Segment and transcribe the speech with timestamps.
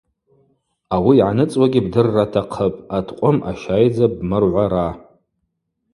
[0.95, 4.85] Ауи йгӏаныцӏуагьи бдырра атахъыпӏ: аткъвым ащайдза бмыргӏвара.